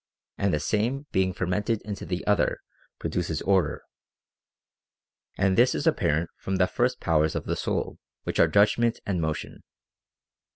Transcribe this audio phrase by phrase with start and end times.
[0.35, 2.59] and the Same being fermented into the Other
[2.97, 3.83] produces order.
[5.37, 9.21] And this is apparent from the first powers of the soul, which are judgment and
[9.21, 9.61] motion.